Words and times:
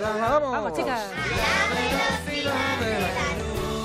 Vamos. 0.00 0.50
Vamos, 0.52 0.72
chicas. 0.72 1.02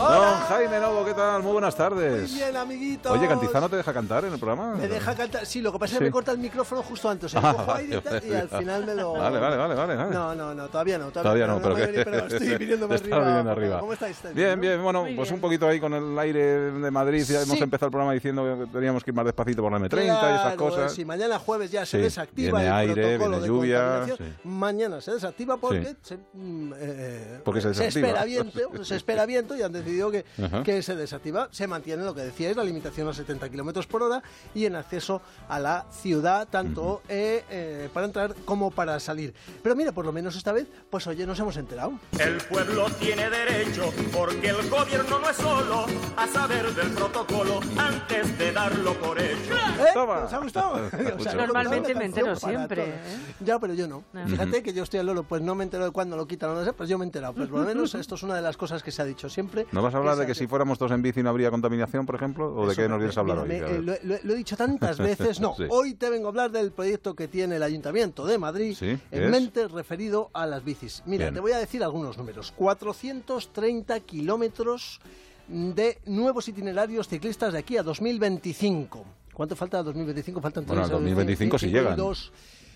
Don 0.10 0.40
Jaime 0.50 0.80
Novo, 0.80 1.06
¿qué 1.06 1.14
tal? 1.14 1.42
Muy 1.44 1.52
buenas 1.54 1.76
tardes. 1.76 2.30
Muy 2.32 2.40
bien, 2.40 2.56
amiguito. 2.58 3.12
Oye, 3.12 3.28
¿Cantizano 3.28 3.70
te 3.70 3.76
deja 3.78 3.94
cantar 3.94 4.26
en 4.26 4.34
el 4.34 4.40
programa? 4.40 4.76
Me 4.76 4.88
deja 4.88 5.16
cantar. 5.16 5.46
Sí, 5.46 5.62
lo 5.62 5.72
que 5.72 5.80
pasa 5.80 5.94
es 5.94 5.98
Sí. 5.98 6.00
que 6.00 6.06
me 6.06 6.12
corta 6.12 6.32
el 6.32 6.38
micrófono 6.40 6.84
justo 6.84 7.10
antes. 7.10 7.34
O 7.36 7.40
sea, 7.40 7.50
Ah, 7.50 7.54
cojo 7.54 7.74
aire 7.74 7.98
y 7.98 8.02
tal, 8.02 8.24
y 8.26 8.34
al 8.34 8.50
final 8.50 8.86
me 8.86 8.96
lo. 8.96 9.14
Vale, 9.14 9.40
vale, 9.40 9.56
vale, 9.58 9.76
vale. 9.76 9.96
No, 10.14 10.36
no, 10.36 10.54
no, 10.54 10.68
todavía 10.68 10.98
no. 10.98 11.10
Todavía 11.12 11.48
no, 11.48 11.62
pero, 11.62 11.76
que 11.76 11.84
estoy 12.28 12.58
viniéndome 12.58 12.96
está 12.96 13.08
arriba. 13.08 13.28
viniendo 13.28 13.52
arriba. 13.52 13.80
¿Cómo 13.80 13.94
estáis? 13.94 14.16
¿Estáis 14.18 14.36
Bien, 14.36 14.56
no? 14.56 14.62
bien, 14.62 14.84
bueno, 14.84 15.02
Muy 15.04 15.16
pues 15.16 15.30
bien. 15.30 15.36
un 15.36 15.42
poquito 15.42 15.68
ahí 15.68 15.80
con 15.80 15.94
el 15.94 16.18
aire 16.20 16.72
de 16.72 16.92
Madrid. 16.92 17.24
Ya 17.28 17.42
hemos 17.42 17.58
Sí. 17.58 17.64
empezado 17.64 17.88
el 17.88 17.92
programa 17.92 18.14
diciendo 18.14 18.44
que 18.44 18.66
teníamos 18.72 19.04
que 19.04 19.12
ir 19.12 19.16
más 19.16 19.26
despacito 19.26 19.62
por 19.62 19.72
la 19.72 19.80
M30 19.80 20.04
y 20.04 20.08
esas 20.08 20.42
Claro, 20.42 20.58
cosas. 20.58 20.94
Si 20.94 21.06
mañana 21.06 21.40
jueves 21.40 21.72
ya 21.72 21.86
se 21.86 21.98
Sí, 21.98 22.04
desactiva 22.04 22.60
viene 22.60 22.68
el 22.68 22.90
aire, 22.90 23.18
protocolo 23.18 23.38
viene 23.38 23.48
lluvia, 23.48 24.06
sí. 24.18 24.24
mañana 24.44 25.02
se 25.02 25.12
desactiva 25.12 25.58
porque, 25.58 25.86
Sí. 25.86 25.98
se, 26.02 26.18
mm, 26.34 26.74
eh, 26.78 27.42
Porque 27.44 27.62
se 27.62 27.70
desactiva. 27.70 28.08
espera 28.08 28.26
viento, 28.26 28.84
se 28.86 28.96
espera 28.96 29.26
viento 29.26 29.56
y 29.56 29.62
han 29.62 29.72
decidido 29.72 29.93
que, 30.12 30.26
Ajá. 30.44 30.64
que 30.64 30.82
se 30.82 30.96
desactiva. 30.96 31.50
Se 31.52 31.68
mantiene 31.68 32.04
lo 32.04 32.14
que 32.14 32.22
decíais, 32.22 32.56
la 32.56 32.64
limitación 32.64 33.08
a 33.08 33.14
70 33.14 33.50
kilómetros 33.50 33.88
por 33.88 34.04
hora 34.04 34.22
y 34.54 34.66
en 34.66 34.76
acceso 34.76 35.22
a 35.48 35.60
la 35.60 35.86
ciudad, 35.92 36.48
tanto 36.50 37.02
eh, 37.08 37.44
eh, 37.50 37.90
para 37.94 38.06
entrar 38.06 38.36
como 38.46 38.72
para 38.72 39.00
salir. 39.00 39.34
Pero 39.62 39.76
mira, 39.76 39.92
por 39.92 40.06
lo 40.06 40.12
menos 40.12 40.36
esta 40.36 40.52
vez, 40.52 40.68
pues 40.90 41.08
oye, 41.08 41.26
nos 41.26 41.40
hemos 41.40 41.58
enterado. 41.58 41.94
El 42.20 42.38
pueblo 42.38 42.88
tiene 43.00 43.30
derecho, 43.30 43.92
porque 44.12 44.50
el 44.50 44.70
gobierno 44.70 45.20
no 45.20 45.30
es 45.30 45.38
solo 45.38 45.86
a 46.18 46.28
saber 46.28 46.74
del 46.74 46.92
protocolo 46.92 47.60
antes 47.78 48.38
de 48.38 48.52
darlo 48.52 48.94
por 49.00 49.20
hecho. 49.20 49.56
¿Eh? 49.56 49.92
Toma. 49.94 50.20
¿Os 50.20 50.34
ha 50.34 50.38
gustado? 50.40 50.76
Mucho. 51.18 51.30
he 51.30 51.36
Normalmente 51.36 51.96
me 51.96 52.06
entero 52.06 52.36
siempre. 52.36 52.90
¿eh? 52.90 52.94
Ya, 53.40 53.60
pero 53.60 53.74
yo 53.74 53.88
no. 53.88 54.04
Ah. 54.14 54.26
Fíjate 54.28 54.64
que 54.64 54.74
yo 54.74 54.84
estoy 54.84 55.00
al 55.00 55.06
loro, 55.06 55.24
pues 55.24 55.42
no 55.42 55.56
me 55.56 55.64
entero 55.64 55.86
de 55.86 55.92
cuándo 55.92 56.16
lo 56.16 56.28
quitan 56.28 56.52
o 56.52 56.56
no 56.56 56.66
sé, 56.66 56.74
pues 56.74 56.90
yo 56.90 56.98
me 56.98 57.06
he 57.06 57.08
enterado. 57.08 57.34
Pues 57.34 57.50
por 57.50 57.60
lo 57.62 57.66
menos 57.66 57.94
esto 57.96 58.16
es 58.16 58.24
una 58.24 58.36
de 58.36 58.42
las 58.42 58.58
cosas 58.58 58.84
que 58.84 58.92
se 58.92 59.02
ha 59.02 59.06
dicho 59.06 59.30
siempre. 59.30 59.66
¿No 59.72 59.83
vas 59.84 59.94
a 59.94 59.98
hablar 59.98 60.16
de 60.18 60.26
que 60.26 60.34
si 60.34 60.48
fuéramos 60.48 60.78
todos 60.80 60.92
en 60.94 61.02
bici 61.02 61.22
no 61.22 61.30
habría 61.30 61.52
contaminación, 61.52 62.06
por 62.06 62.16
ejemplo? 62.16 62.54
¿O 62.56 62.68
de 62.68 62.76
qué 62.76 62.90
nos 62.90 62.98
vienes 62.98 63.16
a 63.18 63.20
hablar 63.20 63.38
hoy? 63.40 63.52
eh, 63.52 63.80
lo, 63.82 63.94
lo- 64.04 64.20
lo 64.24 64.34
he 64.34 64.36
dicho 64.36 64.58
tantas 64.58 64.98
veces. 64.98 65.40
No, 65.40 65.54
Sí. 65.56 65.64
hoy 65.70 65.94
te 65.96 66.10
vengo 66.10 66.28
a 66.28 66.30
hablar 66.30 66.52
del 66.52 66.72
proyecto 66.72 67.16
que 67.16 67.28
tiene 67.28 67.58
el 67.58 67.64
Ayuntamiento 67.64 68.26
de 68.26 68.38
Madrid 68.38 68.76
Sí, 68.78 68.98
en 69.12 69.24
¿es? 69.24 69.30
mente 69.30 69.68
referido 69.68 70.30
a 70.34 70.48
las 70.48 70.64
bicis. 70.64 71.04
Mira, 71.06 71.26
Bien. 71.26 71.34
te 71.36 71.40
voy 71.40 71.52
a 71.52 71.58
decir 71.58 71.84
algunos 71.84 72.18
números. 72.18 72.52
430 72.56 74.00
kilómetros 74.00 75.00
de 75.48 76.00
nuevos 76.06 76.48
itinerarios 76.48 77.08
ciclistas 77.08 77.54
de 77.54 77.60
aquí 77.60 77.78
a 77.78 77.84
2025. 77.84 79.04
¿Cuánto 79.34 79.56
falta 79.56 79.80
a 79.80 79.84
2025? 79.84 80.40
Faltan 80.42 80.66
Bueno, 80.66 80.82
tres, 80.84 80.92
al 80.92 80.98
2025 81.04 81.60
si 81.60 81.68
llegan. 81.68 81.96
dos. 81.98 82.32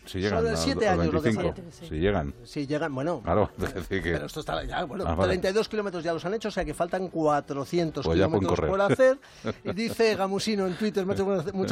Si 0.07 0.19
llegan 0.19 0.39
Son 0.57 0.83
años 0.83 1.13
lo 1.13 1.21
que 1.21 1.29
25, 1.29 1.53
falta. 1.53 1.71
si 1.71 1.95
llegan. 1.99 2.33
Si 2.43 2.67
llegan, 2.67 2.95
bueno. 2.95 3.21
Claro, 3.23 3.51
es 3.61 3.73
decir 3.73 4.01
que... 4.01 4.11
Pero 4.13 4.25
esto 4.25 4.39
está 4.39 4.63
ya, 4.63 4.83
bueno, 4.85 5.03
Ah, 5.07 5.15
vale. 5.15 5.33
32 5.33 5.69
kilómetros 5.69 6.03
ya 6.03 6.13
los 6.13 6.23
han 6.25 6.33
hecho, 6.33 6.47
o 6.47 6.51
sea 6.51 6.65
que 6.65 6.73
faltan 6.73 7.09
400 7.09 8.05
Pues 8.05 8.15
kilómetros 8.15 8.59
por 8.59 8.81
hacer. 8.81 9.17
Y 9.63 9.73
dice 9.73 10.15
Gamusino 10.15 10.65
en 10.67 10.75
Twitter, 10.75 11.05
muchas 11.05 11.25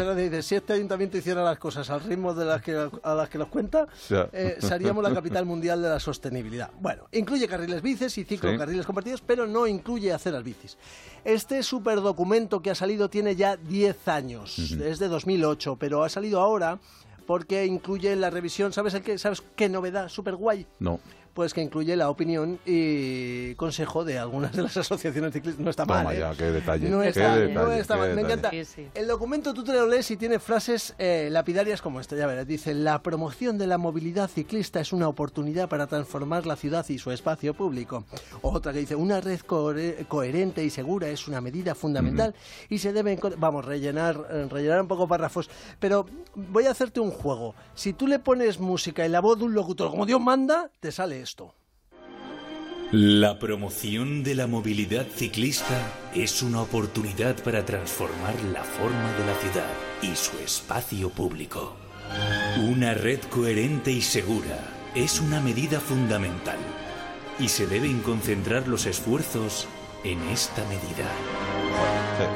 gracias, 0.05 0.17
dice, 0.17 0.41
si 0.41 0.55
este 0.55 0.73
ayuntamiento 0.73 1.17
hiciera 1.17 1.43
las 1.43 1.57
cosas 1.57 1.89
al 1.89 2.01
ritmo 2.01 2.33
de 2.33 2.45
las 2.45 2.61
que, 2.61 2.89
a 3.03 3.13
las 3.15 3.29
que 3.29 3.37
los 3.37 3.47
cuenta, 3.47 3.87
eh, 4.31 4.57
seríamos 4.59 5.03
la 5.03 5.13
capital 5.13 5.45
mundial 5.45 5.81
de 5.81 5.89
la 5.89 5.99
sostenibilidad. 5.99 6.71
Bueno, 6.79 7.07
incluye 7.11 7.47
carriles 7.47 7.81
bicis 7.81 8.17
y 8.17 8.23
ciclocarriles 8.25 8.85
compartidos, 8.85 9.21
pero 9.21 9.47
no 9.47 9.67
incluye 9.67 10.11
aceras 10.13 10.43
bicis. 10.43 10.77
Este 11.23 11.63
superdocumento 11.63 12.61
que 12.61 12.71
ha 12.71 12.75
salido 12.75 13.09
tiene 13.09 13.35
ya 13.35 13.57
10 13.57 14.07
años, 14.07 14.59
es 14.59 14.99
de 14.99 15.07
2008, 15.07 15.77
pero 15.77 16.03
ha 16.03 16.09
salido 16.09 16.39
ahora 16.41 16.79
porque 17.25 17.65
incluye 17.65 18.15
la 18.15 18.29
revisión, 18.29 18.73
¿sabes 18.73 18.93
el 18.93 19.01
qué? 19.01 19.17
¿Sabes 19.17 19.43
qué 19.55 19.69
novedad? 19.69 20.09
Super 20.09 20.35
guay 20.35 20.65
No. 20.79 20.99
Pues 21.35 21.53
que 21.53 21.61
incluye 21.61 21.95
la 21.97 22.09
opinión 22.09 22.59
y 22.65 23.53
consejo 23.55 24.05
de 24.05 24.17
algunas 24.17 24.53
de 24.53 24.63
las 24.63 24.77
asociaciones 24.77 25.33
ciclistas. 25.33 25.61
No 25.63 25.69
está 25.69 25.85
Toma 25.85 26.03
mal, 26.03 26.15
¿eh? 26.15 26.19
ya, 26.19 26.33
qué 26.33 26.45
detalle, 26.45 26.89
No 26.89 27.01
qué 27.01 27.09
está, 27.09 27.35
detalle, 27.35 27.53
no 27.53 27.71
está 27.73 27.93
qué 27.95 27.99
mal. 27.99 28.09
Me 28.09 28.15
detalle. 28.23 28.33
encanta. 28.33 28.49
Sí, 28.51 28.65
sí. 28.65 28.87
El 28.95 29.07
documento 29.07 29.53
tú 29.53 29.63
te 29.65 29.73
lo 29.73 29.85
lees 29.85 30.09
y 30.11 30.15
tiene 30.17 30.39
frases 30.39 30.95
eh, 30.97 31.27
lapidarias 31.29 31.81
como 31.81 31.99
esta. 31.99 32.15
Ya 32.15 32.25
verás. 32.25 32.47
Dice, 32.47 32.73
la 32.73 33.03
promoción 33.03 33.57
de 33.57 33.67
la 33.67 33.77
movilidad 33.77 34.29
ciclista 34.29 34.79
es 34.79 34.93
una 34.93 35.09
oportunidad 35.09 35.67
para 35.67 35.87
transformar 35.87 36.45
la 36.45 36.55
ciudad 36.55 36.85
y 36.87 36.97
su 36.99 37.11
espacio 37.11 37.53
público. 37.53 38.05
Otra 38.41 38.71
que 38.71 38.79
dice, 38.79 38.95
una 38.95 39.19
red 39.19 39.41
cohe- 39.41 40.07
coherente 40.07 40.63
y 40.63 40.69
segura 40.69 41.09
es 41.09 41.27
una 41.27 41.41
medida 41.41 41.75
fundamental 41.75 42.33
y 42.69 42.77
se 42.77 42.93
debe... 42.93 43.19
Vamos, 43.37 43.65
rellenar, 43.65 44.25
eh, 44.31 44.47
rellenar 44.49 44.81
un 44.81 44.87
poco 44.87 45.05
párrafos. 45.05 45.49
Pero 45.81 46.05
voy 46.33 46.65
a 46.65 46.71
hacerte 46.71 47.01
un 47.01 47.11
juego. 47.11 47.55
Si 47.73 47.91
tú 47.91 48.07
le 48.07 48.19
pones 48.19 48.57
música 48.61 49.05
y 49.05 49.09
la 49.09 49.19
voz 49.19 49.37
de 49.37 49.43
un 49.43 49.53
locutor 49.53 49.89
como 49.91 50.05
Dios 50.05 50.21
manda, 50.21 50.69
te 50.79 50.93
sale 50.93 51.24
La 52.91 53.39
promoción 53.39 54.23
de 54.23 54.35
la 54.35 54.47
movilidad 54.47 55.07
ciclista 55.07 55.91
es 56.13 56.43
una 56.43 56.61
oportunidad 56.61 57.35
para 57.43 57.65
transformar 57.65 58.35
la 58.53 58.63
forma 58.63 59.11
de 59.13 59.25
la 59.25 59.35
ciudad 59.35 59.71
y 60.01 60.15
su 60.15 60.37
espacio 60.37 61.09
público. 61.09 61.75
Una 62.69 62.93
red 62.93 63.19
coherente 63.31 63.91
y 63.91 64.01
segura 64.01 64.59
es 64.93 65.19
una 65.19 65.41
medida 65.41 65.79
fundamental 65.79 66.59
y 67.39 67.49
se 67.49 67.65
deben 67.65 68.01
concentrar 68.01 68.67
los 68.67 68.85
esfuerzos 68.85 69.67
en 70.03 70.21
esta 70.29 70.63
medida. 70.65 71.54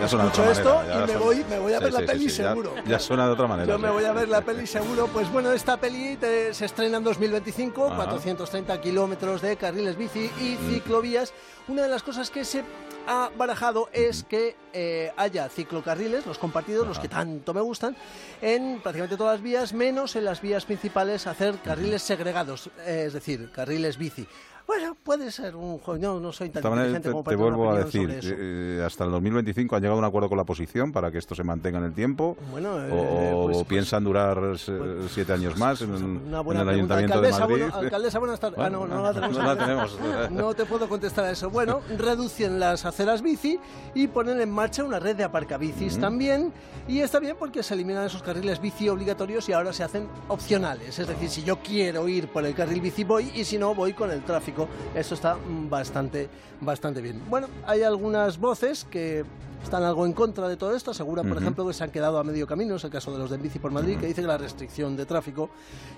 Ya 0.02 0.08
suena 0.08 0.24
de 0.26 0.30
otra 0.30 0.52
esto 0.52 0.76
manera, 0.76 0.96
ya 0.96 1.04
y 1.04 1.08
me 1.08 1.18
voy- 1.18 1.46
me 1.50 1.60
voy 1.60 1.74
a 1.74 1.78
Sí, 1.78 1.84
ver 1.84 1.94
la 1.94 2.00
peli 2.02 2.24
sí, 2.24 2.30
sí, 2.30 2.42
ya- 2.42 2.50
seguro. 2.50 2.74
Ya, 2.86 3.00
suena 3.00 3.26
de 3.26 3.32
otra 3.32 3.48
manera. 3.48 3.68
Yo 3.68 3.80
me 3.80 3.90
voy 3.90 4.04
a 4.06 4.14
ver 4.14 4.28
la 4.30 4.42
peli 4.42 4.66
seguro. 4.68 5.08
Pues 5.08 5.30
bueno, 5.32 5.52
esta 5.52 5.78
peli 5.78 6.16
te- 6.18 6.54
se 6.54 6.66
estrena 6.66 6.98
en 6.98 7.04
2025, 7.04 7.88
Ajá. 7.88 7.96
430 7.96 8.80
kilómetros 8.82 9.42
de 9.42 9.56
carriles 9.58 9.98
bici 9.98 10.30
y 10.40 10.58
Mm. 10.60 10.70
ciclovías. 10.74 11.34
Una 11.68 11.84
de 11.84 11.90
las 11.90 12.04
cosas 12.04 12.30
que 12.30 12.44
se 12.46 12.64
ha 13.08 13.30
barajado 13.38 13.90
es 13.94 14.24
que 14.24 14.56
eh, 14.74 15.12
haya 15.18 15.50
ciclocarriles, 15.50 16.26
los 16.28 16.38
compartidos, 16.38 16.88
los 16.88 17.00
que 17.00 17.08
tanto 17.08 17.54
me 17.56 17.62
gustan, 17.62 17.96
en 18.42 18.80
prácticamente 18.82 19.18
todas 19.18 19.34
las 19.36 19.42
vías, 19.44 19.74
menos 19.74 20.16
en 20.16 20.26
las 20.26 20.42
vías 20.42 20.64
principales, 20.66 21.26
hacer 21.26 21.56
carriles 21.64 22.04
segregados, 22.04 22.70
eh, 22.86 23.06
es 23.08 23.14
decir, 23.14 23.50
carriles 23.52 23.98
bici. 23.98 24.28
Bueno, 24.70 24.96
puede 25.04 25.32
ser 25.32 25.56
un 25.56 25.80
juego. 25.80 26.00
No, 26.00 26.20
no 26.20 26.32
soy 26.32 26.52
tan 26.52 26.62
maneras, 26.62 26.90
inteligente 26.96 27.10
te, 27.10 27.12
como 27.12 27.24
te 27.24 27.26
para 27.26 27.38
una 27.38 27.56
vuelvo 27.58 27.72
a 27.72 27.84
decir, 27.84 28.20
eh, 28.24 28.84
hasta 28.86 29.04
el 29.04 29.10
2025 29.10 29.76
han 29.76 29.82
llegado 29.82 29.96
a 29.96 30.00
un 30.00 30.06
acuerdo 30.06 30.30
con 30.30 30.36
la 30.36 30.44
oposición 30.44 30.92
para 30.92 31.10
que 31.10 31.18
esto 31.18 31.34
se 31.34 31.44
mantenga 31.44 31.80
en 31.80 31.86
el 31.86 31.94
tiempo. 31.94 32.38
Bueno, 32.52 32.80
eh, 32.86 32.92
o, 32.92 33.40
o 33.40 33.46
pues- 33.46 33.58
pues- 33.58 33.68
piensan 33.68 34.04
durar 34.04 34.38
pues- 34.40 34.72
siete 35.12 35.34
años 35.34 35.58
más 35.58 35.82
en, 35.82 35.90
Una 35.92 36.38
en 36.40 36.46
buena 36.46 36.62
el 36.62 36.68
pregunta. 36.68 36.96
Ayuntamiento 36.98 37.20
de 37.22 37.32
Madrid. 37.32 37.48
bueno- 37.66 37.76
alcaldesa, 37.78 38.20
buenas 38.20 38.40
tardes. 38.40 38.58
Bueno, 38.58 38.84
ah, 38.84 38.88
no, 38.88 38.96
no 38.98 39.02
la 39.02 39.14
tenemos. 39.16 39.38
no 39.38 39.44
la 39.44 39.58
tenemos. 39.58 40.00
No 40.30 40.54
te 40.54 40.66
puedo 40.66 40.88
contestar 40.88 41.26
a 41.26 41.32
eso. 41.32 41.50
Bueno, 41.50 41.82
reducen 41.98 42.60
las 42.60 42.86
aceras 42.86 43.24
bici 43.24 43.60
y 43.96 44.08
ponen 44.08 44.40
en 44.40 44.52
marcha 44.52 44.84
una 44.84 45.00
red 45.00 45.16
de 45.16 45.24
aparcabicis 45.24 45.98
también. 46.00 46.54
Y 46.88 47.00
está 47.00 47.20
bien 47.20 47.36
porque 47.40 47.64
se 47.64 47.74
eliminan 47.74 48.06
esos 48.06 48.22
carriles 48.22 48.62
bici 48.62 48.88
obligatorios 48.88 49.50
y 49.50 49.54
ahora 49.54 49.74
se 49.74 49.84
hacen 49.84 50.08
opcionales. 50.28 51.00
Es 51.00 51.08
decir, 51.08 51.28
si 51.30 51.44
yo 51.44 51.58
quiero 51.58 52.08
ir 52.08 52.28
por 52.28 52.46
el 52.46 52.54
carril 52.54 52.82
bici 52.82 53.04
voy 53.04 53.32
y 53.34 53.44
si 53.46 53.58
no 53.58 53.74
voy 53.74 53.94
con 53.94 54.12
el 54.12 54.22
tráfico. 54.24 54.59
Eso 54.96 55.14
está 55.16 55.38
bastante, 55.70 56.28
bastante 56.62 57.02
bien. 57.02 57.22
Bueno, 57.30 57.48
hay 57.66 57.84
algunas 57.84 58.38
voces 58.38 58.86
que 58.90 59.24
están 59.64 59.84
algo 59.84 60.06
en 60.06 60.14
contra 60.14 60.48
de 60.48 60.58
todo 60.58 60.76
esto. 60.76 60.92
Aseguran, 60.92 61.28
por 61.28 61.38
ejemplo, 61.38 61.66
que 61.68 61.74
se 61.74 61.84
han 61.84 61.92
quedado 61.92 62.18
a 62.20 62.24
medio 62.24 62.48
camino. 62.48 62.76
Es 62.76 62.84
el 62.84 62.90
caso 62.92 63.12
de 63.12 63.20
los 63.20 63.30
de 63.30 63.38
Bici 63.38 63.60
por 63.60 63.72
Madrid, 63.72 63.98
que 64.00 64.08
dice 64.08 64.22
que 64.22 64.28
la 64.28 64.38
restricción 64.38 64.96
de 64.96 65.06
tráfico, 65.06 65.50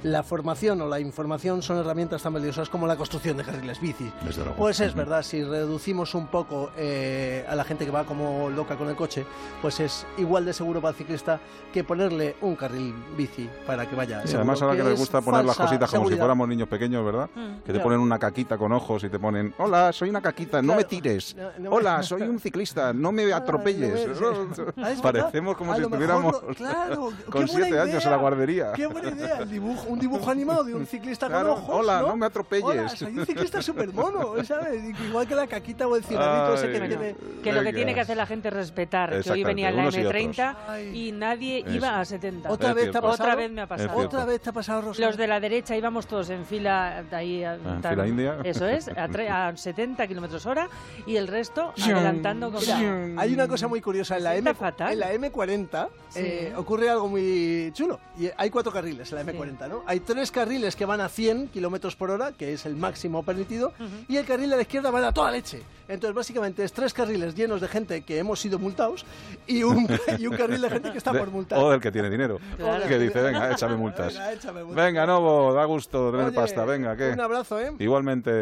la 0.03 0.23
formación 0.23 0.81
o 0.81 0.88
la 0.88 0.99
información 0.99 1.61
son 1.61 1.77
herramientas 1.77 2.22
tan 2.23 2.33
valiosas 2.33 2.69
como 2.69 2.88
la 2.88 2.95
construcción 2.95 3.38
de 3.38 3.44
carriles 3.44 3.79
bici. 3.79 4.11
Desde 4.25 4.44
luego. 4.44 4.57
Pues 4.57 4.79
es 4.79 4.94
verdad, 4.94 5.23
si 5.23 5.44
reducimos 5.44 6.13
un 6.16 6.27
poco 6.27 6.72
eh, 6.77 7.45
a 7.47 7.55
la 7.55 7.63
gente 7.63 7.85
que 7.85 7.91
va 7.91 8.03
como 8.05 8.49
loca 8.49 8.75
con 8.77 8.89
el 8.89 8.95
coche, 8.95 9.25
pues 9.61 9.79
es 9.79 10.05
igual 10.17 10.45
de 10.45 10.53
seguro 10.53 10.81
para 10.81 10.91
el 10.91 10.97
ciclista 10.97 11.39
que 11.73 11.83
ponerle 11.83 12.35
un 12.41 12.55
carril 12.55 12.93
bici 13.16 13.49
para 13.66 13.88
que 13.89 13.95
vaya. 13.95 14.25
Sí, 14.25 14.35
además 14.35 14.61
ahora 14.61 14.75
que 14.75 14.83
les 14.83 14.93
es 14.93 14.99
gusta 14.99 15.22
poner 15.22 15.45
las 15.45 15.57
cositas 15.57 15.89
como 15.91 16.09
si 16.09 16.16
fuéramos 16.16 16.47
niños 16.47 16.67
pequeños, 16.67 17.05
¿verdad? 17.05 17.29
Mm, 17.35 17.57
que 17.57 17.66
te 17.67 17.72
claro. 17.73 17.83
ponen 17.83 17.99
una 17.99 18.19
caquita 18.19 18.57
con 18.57 18.72
ojos 18.72 19.03
y 19.03 19.09
te 19.09 19.19
ponen, 19.19 19.53
hola, 19.57 19.93
soy 19.93 20.09
una 20.09 20.22
caquita, 20.22 20.61
no 20.61 20.75
me 20.75 20.84
tires. 20.84 21.35
No, 21.35 21.43
no 21.57 21.69
me- 21.69 21.78
Hola, 21.78 22.03
soy 22.03 22.23
un 22.23 22.40
ciclista, 22.40 22.91
no 22.93 23.11
me 23.11 23.31
atropelles. 23.56 24.08
Ah, 24.12 24.74
no 24.76 24.86
Ah. 24.86 25.02
Parecemos 25.02 25.58
como 25.58 25.74
A 25.74 25.76
si 25.76 25.82
estuviéramos 25.84 26.34
lo- 26.44 26.53
claro, 26.53 27.09
qué 27.18 27.24
con 27.32 27.46
buena 27.46 27.48
siete 27.48 27.80
años 27.80 27.94
en 27.96 28.00
idea. 28.02 28.09
la 28.12 28.18
guardería. 28.18 28.72
Qué 28.74 28.88
buena 28.88 29.09
idea, 29.09 29.38
el 29.40 29.50
dibujo, 29.50 29.88
un 29.88 30.00
dibujo 30.00 30.30
animado 30.30 30.64
de 30.64 30.76
un 30.76 30.86
ciclista 30.86 31.28
Claro, 31.28 31.56
con 31.56 31.64
ojos. 31.64 31.76
hola, 31.80 32.02
¿no? 32.02 32.08
no 32.09 32.18
me 32.18 32.26
atropelles. 32.26 32.64
Hola, 32.66 32.90
soy 32.90 33.18
un 33.18 33.26
ciclista 33.26 33.62
súper 33.62 33.94
mono, 33.94 34.44
¿sabes? 34.44 34.82
Igual 35.08 35.28
que 35.28 35.36
la 35.36 35.48
caquita 35.48 35.88
o 35.88 35.96
el 35.96 36.03
cigarrito 36.03 36.53
ese 36.56 36.72
que 36.72 36.88
tiene. 36.88 37.16
Que 37.44 37.52
lo 37.53 37.64
que 37.64 37.74
tiene 37.74 37.94
que 37.94 38.02
hacer 38.02 38.18
la 38.18 38.26
gente 38.26 38.48
es 38.50 38.53
respetar 38.53 39.22
que 39.22 39.32
hoy 39.32 39.44
venía 39.44 39.70
en 39.70 39.76
la 39.78 39.82
unos 39.84 39.98
y 39.98 40.02
M30 40.02 40.56
Ay. 40.68 41.08
y 41.08 41.12
nadie 41.12 41.59
Eso. 41.59 41.72
iba 41.76 42.00
a 42.00 42.06
70. 42.06 42.50
Otra 42.52 42.74
vez 42.74 42.92
te 42.92 42.98
ha 42.98 43.02
pasado. 43.02 43.24
Otra 43.24 43.36
vez 43.36 43.52
me 43.52 43.62
ha 43.62 43.68
pasado. 43.68 43.98
Otra 43.98 44.26
vez 44.26 44.42
te 44.42 44.50
ha 44.50 44.53
pasado, 44.53 44.82
Rosa. 44.82 45.02
Los 45.02 45.18
de 45.18 45.28
la 45.28 45.40
derecha 45.40 45.76
íbamos 45.76 46.08
todos 46.08 46.30
en 46.30 46.46
fila 46.46 47.03
de 47.09 47.16
ahí 47.16 47.44
a, 47.44 47.56
en 47.56 47.82
tan- 47.82 47.94
fila 47.94 48.08
india. 48.08 48.38
Eso 48.44 48.68
es, 48.68 48.88
a, 48.90 49.48
a 49.48 49.56
70 49.58 50.08
kilómetros 50.08 50.46
hora 50.46 50.68
y 51.06 51.16
el 51.18 51.28
resto 51.28 51.74
adelantando. 51.82 52.52
Mira, 52.52 53.22
hay 53.22 53.34
una 53.34 53.41
una 53.43 53.49
cosa 53.49 53.67
muy 53.67 53.82
curiosa. 53.82 54.17
En 54.17 54.23
la, 54.23 54.35
M, 54.35 54.53
fatal. 54.53 54.93
en 54.93 54.99
la 54.99 55.14
M40 55.14 55.88
Sí. 56.09 56.20
eh, 56.22 56.53
ocurre 56.58 56.90
algo 56.90 57.08
muy 57.08 57.72
chulo. 57.73 57.99
Y 58.20 58.29
hay 58.35 58.49
cuatro 58.49 58.72
carriles 58.72 59.11
en 59.11 59.17
la 59.26 59.32
M40, 59.34 59.67
¿no? 59.70 59.84
Hay 59.85 60.02
tres 60.02 60.29
carriles 60.32 60.76
que 60.76 60.85
van 60.85 60.99
a 61.02 61.08
100 61.09 61.47
kilómetros 61.47 61.96
por 61.96 62.11
hora, 62.11 62.32
que 62.34 62.53
es 62.53 62.66
el 62.66 62.76
máximo 62.76 63.23
permitido, 63.23 63.73
y 64.08 64.17
el 64.17 64.26
carril 64.26 64.49
de 64.49 64.55
la 64.58 64.61
izquierda 64.64 64.91
va 64.91 65.08
a 65.08 65.14
toda 65.14 65.32
leche. 65.32 65.61
Entonces, 65.88 66.16
básicamente, 66.16 66.64
es 66.64 66.72
tres 66.72 66.93
carriles 66.93 67.35
llenos 67.35 67.59
de 67.59 67.67
gente 67.67 68.02
que 68.02 68.17
hemos 68.17 68.40
sido 68.40 68.59
multados 68.59 69.05
y 69.47 69.64
un, 69.64 69.88
y 70.20 70.28
un 70.28 70.35
carril 70.38 70.61
de 70.61 70.70
gente 70.70 70.91
que 70.91 70.97
está 70.97 71.11
De- 71.11 71.20
por 71.20 71.32
multar. 71.32 71.59
o 71.59 71.70
del 71.70 71.82
que 71.82 71.91
tiene 71.91 72.09
dinero. 72.09 72.40
Claro. 72.58 72.88
Que 72.88 72.97
dice, 72.99 73.22
venga, 73.22 73.52
échame 73.52 73.76
multas. 73.76 74.14
Venga, 74.14 74.34
échame 74.34 74.64
multas. 74.64 74.85
Venga, 74.85 75.05
Novo, 75.05 75.53
da 75.53 75.66
gusto 75.66 76.11
tener 76.11 76.28
Oye, 76.28 76.35
pasta. 76.35 76.64
Venga, 76.66 76.96
¿qué? 76.96 77.09
Un 77.11 77.20
abrazo, 77.22 77.59
¿eh? 77.59 77.72
Igualmente. 77.79 78.29